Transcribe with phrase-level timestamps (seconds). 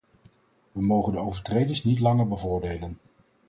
[0.71, 2.97] We mogen de overtreders niet langer bevoordelen.